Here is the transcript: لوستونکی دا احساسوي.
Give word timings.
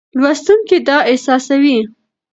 لوستونکی 0.19 0.77
دا 0.87 0.97
احساسوي. 1.11 1.77